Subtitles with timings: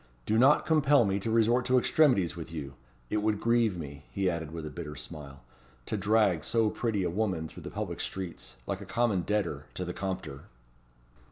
[0.25, 2.73] Do not compel me to resort to extremities with you.
[3.11, 5.43] It would grieve me," he added with a bitter smile,
[5.85, 9.85] "to drag so pretty a woman through the public streets, like a common debtor, to
[9.85, 10.45] the Compter."